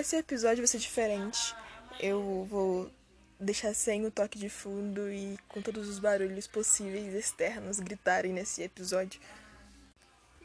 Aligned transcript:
Esse 0.00 0.16
episódio 0.16 0.56
vai 0.56 0.66
ser 0.66 0.78
diferente. 0.78 1.54
Eu 2.00 2.46
vou 2.48 2.90
deixar 3.38 3.74
sem 3.74 4.06
o 4.06 4.10
toque 4.10 4.38
de 4.38 4.48
fundo 4.48 5.12
e 5.12 5.38
com 5.46 5.60
todos 5.60 5.86
os 5.86 5.98
barulhos 5.98 6.46
possíveis 6.46 7.12
externos 7.12 7.78
gritarem 7.78 8.32
nesse 8.32 8.62
episódio. 8.62 9.20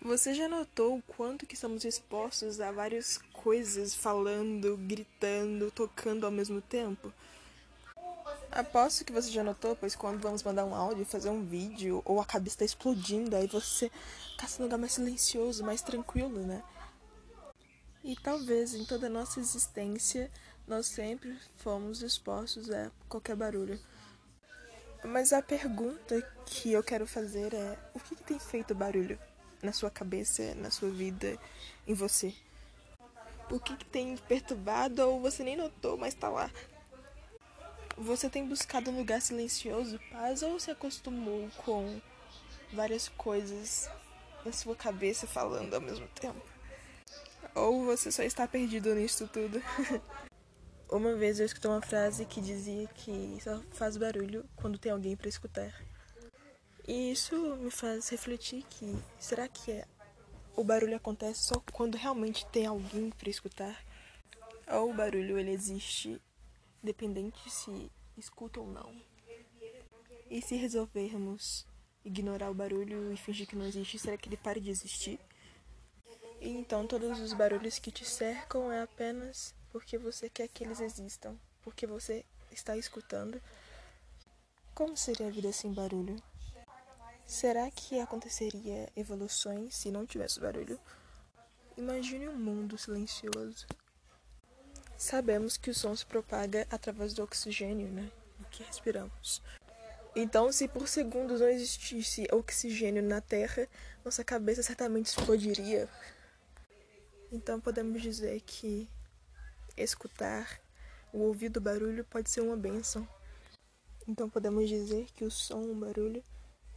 Você 0.01 0.33
já 0.33 0.49
notou 0.49 0.97
o 0.97 1.01
quanto 1.03 1.45
que 1.45 1.53
estamos 1.53 1.85
expostos 1.85 2.59
a 2.59 2.69
várias 2.69 3.17
coisas 3.31 3.95
falando, 3.95 4.75
gritando, 4.75 5.71
tocando 5.71 6.25
ao 6.25 6.31
mesmo 6.33 6.59
tempo? 6.59 7.13
Aposto 8.51 9.05
que 9.05 9.13
você 9.13 9.31
já 9.31 9.41
notou, 9.41 9.73
pois 9.73 9.95
quando 9.95 10.19
vamos 10.19 10.43
mandar 10.43 10.65
um 10.65 10.75
áudio, 10.75 11.05
fazer 11.05 11.29
um 11.29 11.45
vídeo, 11.45 12.01
ou 12.03 12.19
a 12.19 12.25
cabeça 12.25 12.55
está 12.55 12.65
explodindo, 12.65 13.33
aí 13.37 13.47
você 13.47 13.89
caça 14.37 14.61
um 14.61 14.65
lugar 14.65 14.77
mais 14.77 14.91
silencioso, 14.91 15.63
mais 15.63 15.81
tranquilo, 15.81 16.45
né? 16.45 16.61
E 18.07 18.15
talvez 18.15 18.75
em 18.75 18.85
toda 18.85 19.07
a 19.07 19.09
nossa 19.09 19.39
existência 19.39 20.29
nós 20.67 20.85
sempre 20.85 21.35
fomos 21.55 22.03
expostos 22.03 22.69
a 22.69 22.91
qualquer 23.09 23.35
barulho. 23.35 23.79
Mas 25.03 25.33
a 25.33 25.41
pergunta 25.41 26.21
que 26.45 26.71
eu 26.71 26.83
quero 26.83 27.07
fazer 27.07 27.51
é: 27.55 27.75
o 27.95 27.99
que, 27.99 28.15
que 28.15 28.23
tem 28.23 28.37
feito 28.37 28.75
barulho 28.75 29.17
na 29.59 29.73
sua 29.73 29.89
cabeça, 29.89 30.53
na 30.53 30.69
sua 30.69 30.91
vida, 30.91 31.35
em 31.87 31.95
você? 31.95 32.31
O 33.49 33.59
que, 33.59 33.75
que 33.75 33.85
tem 33.85 34.15
perturbado 34.17 35.01
ou 35.01 35.19
você 35.19 35.43
nem 35.43 35.57
notou, 35.57 35.97
mas 35.97 36.13
tá 36.13 36.29
lá? 36.29 36.51
Você 37.97 38.29
tem 38.29 38.47
buscado 38.47 38.91
um 38.91 38.99
lugar 38.99 39.19
silencioso, 39.19 39.99
paz, 40.11 40.43
ou 40.43 40.59
se 40.59 40.69
acostumou 40.69 41.49
com 41.65 41.99
várias 42.71 43.09
coisas 43.09 43.89
na 44.45 44.51
sua 44.51 44.75
cabeça 44.75 45.25
falando 45.25 45.73
ao 45.73 45.81
mesmo 45.81 46.07
tempo? 46.09 46.54
Ou 47.55 47.85
você 47.85 48.11
só 48.11 48.21
está 48.21 48.45
perdido 48.45 48.93
nisso 48.93 49.27
tudo. 49.29 49.61
uma 50.91 51.15
vez 51.15 51.39
eu 51.39 51.45
escutei 51.45 51.71
uma 51.71 51.81
frase 51.81 52.25
que 52.25 52.41
dizia 52.41 52.85
que 52.89 53.37
só 53.41 53.61
faz 53.71 53.95
barulho 53.95 54.45
quando 54.57 54.77
tem 54.77 54.91
alguém 54.91 55.15
para 55.15 55.29
escutar. 55.29 55.73
E 56.85 57.13
isso 57.13 57.55
me 57.55 57.71
faz 57.71 58.09
refletir 58.09 58.63
que 58.69 58.95
será 59.17 59.47
que 59.47 59.71
é, 59.71 59.85
o 60.55 60.63
barulho 60.63 60.97
acontece 60.97 61.45
só 61.45 61.63
quando 61.71 61.95
realmente 61.95 62.45
tem 62.47 62.65
alguém 62.65 63.09
para 63.09 63.29
escutar? 63.29 63.83
Ou 64.67 64.91
o 64.91 64.93
barulho 64.93 65.39
ele 65.39 65.51
existe 65.51 66.21
dependente 66.83 67.49
se 67.49 67.91
escuta 68.17 68.59
ou 68.59 68.67
não? 68.67 68.93
E 70.29 70.41
se 70.41 70.55
resolvermos 70.55 71.65
ignorar 72.03 72.51
o 72.51 72.53
barulho 72.53 73.11
e 73.13 73.17
fingir 73.17 73.47
que 73.47 73.55
não 73.55 73.65
existe, 73.65 73.97
será 73.97 74.17
que 74.17 74.27
ele 74.27 74.37
para 74.37 74.59
de 74.59 74.69
existir? 74.69 75.19
E 76.39 76.49
então 76.49 76.85
todos 76.85 77.19
os 77.19 77.33
barulhos 77.33 77.79
que 77.79 77.91
te 77.91 78.05
cercam 78.05 78.71
é 78.71 78.81
apenas 78.81 79.53
porque 79.71 79.97
você 79.97 80.29
quer 80.29 80.47
que 80.47 80.63
eles 80.63 80.79
existam, 80.79 81.35
porque 81.61 81.85
você 81.85 82.23
está 82.51 82.77
escutando. 82.77 83.41
Como 84.73 84.95
seria 84.95 85.27
a 85.27 85.31
vida 85.31 85.51
sem 85.51 85.73
barulho? 85.73 86.15
Será 87.25 87.69
que 87.71 87.99
aconteceria 87.99 88.87
evoluções 88.95 89.75
se 89.75 89.89
não 89.89 90.05
tivesse 90.05 90.39
barulho? 90.39 90.79
Imagine 91.77 92.29
um 92.29 92.35
mundo 92.37 92.77
silencioso. 92.77 93.67
Sabemos 94.97 95.57
que 95.57 95.69
o 95.69 95.73
som 95.73 95.95
se 95.95 96.05
propaga 96.05 96.65
através 96.69 97.13
do 97.13 97.23
oxigênio, 97.23 97.87
né? 97.87 98.09
O 98.39 98.45
que 98.45 98.63
respiramos. 98.63 99.41
Então, 100.15 100.49
se 100.53 100.69
por 100.69 100.87
segundos 100.87 101.41
não 101.41 101.49
existisse 101.49 102.25
oxigênio 102.31 103.03
na 103.03 103.19
Terra, 103.19 103.67
nossa 104.05 104.23
cabeça 104.23 104.63
certamente 104.63 105.07
explodiria. 105.07 105.89
Então 107.35 107.59
podemos 107.59 108.01
dizer 108.01 108.39
que 108.45 108.87
escutar 109.75 110.57
o 111.11 111.19
ouvido 111.19 111.59
barulho 111.59 112.05
pode 112.05 112.29
ser 112.29 112.39
uma 112.39 112.55
benção. 112.55 113.05
Então 114.07 114.29
podemos 114.29 114.69
dizer 114.69 115.07
que 115.13 115.25
o 115.25 115.29
som, 115.29 115.61
o 115.63 115.75
barulho, 115.75 116.23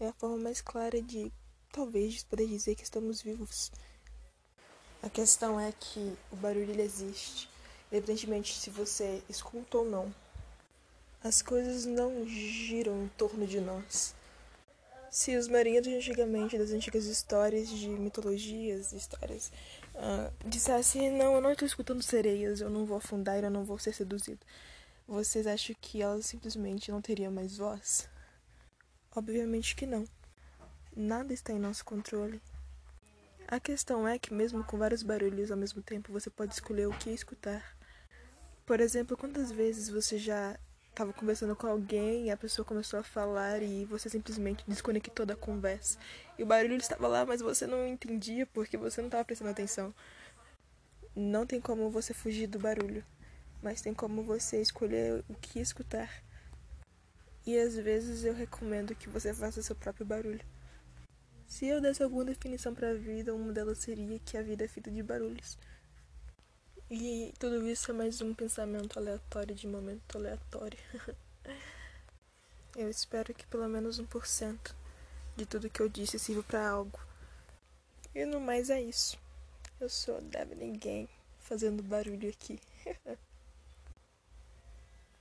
é 0.00 0.08
a 0.08 0.12
forma 0.12 0.36
mais 0.36 0.60
clara 0.60 1.00
de 1.00 1.32
talvez 1.70 2.24
poder 2.24 2.48
dizer 2.48 2.74
que 2.74 2.82
estamos 2.82 3.22
vivos. 3.22 3.70
A 5.00 5.08
questão 5.08 5.60
é 5.60 5.70
que 5.70 6.18
o 6.32 6.34
barulho 6.34 6.72
ele 6.72 6.82
existe, 6.82 7.48
independentemente 7.92 8.58
se 8.58 8.68
você 8.68 9.22
escuta 9.28 9.78
ou 9.78 9.84
não. 9.88 10.12
As 11.22 11.40
coisas 11.40 11.86
não 11.86 12.26
giram 12.26 13.04
em 13.04 13.08
torno 13.16 13.46
de 13.46 13.60
nós. 13.60 14.12
Se 15.10 15.36
os 15.36 15.48
marinheiros 15.48 15.88
antigamente, 15.88 16.58
das 16.58 16.70
antigas 16.70 17.06
histórias 17.06 17.68
de 17.68 17.88
mitologias, 17.88 18.92
histórias 18.92 19.50
uh, 19.94 20.32
dissesse: 20.46 21.10
Não, 21.10 21.34
eu 21.34 21.40
não 21.40 21.52
estou 21.52 21.66
escutando 21.66 22.02
sereias, 22.02 22.60
eu 22.60 22.68
não 22.68 22.84
vou 22.84 22.98
afundar, 22.98 23.42
eu 23.42 23.50
não 23.50 23.64
vou 23.64 23.78
ser 23.78 23.94
seduzido. 23.94 24.40
Vocês 25.06 25.46
acham 25.46 25.74
que 25.80 26.02
elas 26.02 26.26
simplesmente 26.26 26.90
não 26.90 27.00
teriam 27.00 27.32
mais 27.32 27.56
voz? 27.56 28.08
Obviamente 29.16 29.74
que 29.74 29.86
não. 29.86 30.04
Nada 30.94 31.32
está 31.32 31.52
em 31.52 31.58
nosso 31.58 31.84
controle. 31.84 32.42
A 33.46 33.58
questão 33.58 34.06
é 34.06 34.18
que, 34.18 34.34
mesmo 34.34 34.62
com 34.62 34.76
vários 34.76 35.02
barulhos 35.02 35.50
ao 35.50 35.56
mesmo 35.56 35.80
tempo, 35.80 36.12
você 36.12 36.28
pode 36.28 36.52
escolher 36.52 36.86
o 36.86 36.92
que 36.92 37.08
escutar. 37.08 37.74
Por 38.66 38.78
exemplo, 38.78 39.16
quantas 39.16 39.50
vezes 39.50 39.88
você 39.88 40.18
já 40.18 40.58
estava 40.98 41.12
conversando 41.12 41.54
com 41.54 41.68
alguém 41.68 42.32
a 42.32 42.36
pessoa 42.36 42.66
começou 42.66 42.98
a 42.98 43.04
falar 43.04 43.62
e 43.62 43.84
você 43.84 44.08
simplesmente 44.08 44.64
desconectou 44.66 45.24
da 45.24 45.36
conversa. 45.36 45.96
E 46.36 46.42
o 46.42 46.46
barulho 46.46 46.74
estava 46.74 47.06
lá, 47.06 47.24
mas 47.24 47.40
você 47.40 47.68
não 47.68 47.86
entendia 47.86 48.44
porque 48.46 48.76
você 48.76 49.00
não 49.00 49.06
estava 49.06 49.24
prestando 49.24 49.52
atenção. 49.52 49.94
Não 51.14 51.46
tem 51.46 51.60
como 51.60 51.88
você 51.88 52.12
fugir 52.12 52.48
do 52.48 52.58
barulho, 52.58 53.04
mas 53.62 53.80
tem 53.80 53.94
como 53.94 54.24
você 54.24 54.60
escolher 54.60 55.24
o 55.28 55.34
que 55.34 55.60
escutar. 55.60 56.10
E 57.46 57.56
às 57.56 57.76
vezes 57.76 58.24
eu 58.24 58.34
recomendo 58.34 58.92
que 58.92 59.08
você 59.08 59.32
faça 59.32 59.62
seu 59.62 59.76
próprio 59.76 60.04
barulho. 60.04 60.44
Se 61.46 61.64
eu 61.66 61.80
desse 61.80 62.02
alguma 62.02 62.24
definição 62.24 62.74
para 62.74 62.90
a 62.90 62.94
vida, 62.94 63.32
uma 63.32 63.52
delas 63.52 63.78
seria 63.78 64.18
que 64.18 64.36
a 64.36 64.42
vida 64.42 64.64
é 64.64 64.68
feita 64.68 64.90
de 64.90 65.02
barulhos. 65.02 65.56
E 66.90 67.34
tudo 67.38 67.68
isso 67.68 67.90
é 67.90 67.94
mais 67.94 68.22
um 68.22 68.32
pensamento 68.32 68.98
aleatório 68.98 69.54
de 69.54 69.66
momento 69.66 70.16
aleatório. 70.16 70.78
eu 72.74 72.88
espero 72.88 73.34
que 73.34 73.46
pelo 73.46 73.68
menos 73.68 74.00
1% 74.00 74.74
de 75.36 75.44
tudo 75.44 75.68
que 75.68 75.82
eu 75.82 75.88
disse 75.88 76.18
sirva 76.18 76.42
para 76.42 76.66
algo. 76.66 76.98
E 78.14 78.24
no 78.24 78.40
mais 78.40 78.70
é 78.70 78.80
isso. 78.80 79.18
Eu 79.78 79.90
sou 79.90 80.18
Devin 80.22 80.54
Ninguém 80.54 81.06
fazendo 81.40 81.82
barulho 81.82 82.30
aqui. 82.30 82.58